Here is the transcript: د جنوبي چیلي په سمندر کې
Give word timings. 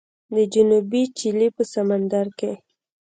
د 0.35 0.37
جنوبي 0.53 1.03
چیلي 1.17 1.47
په 1.55 1.63
سمندر 1.73 2.25
کې 2.39 2.51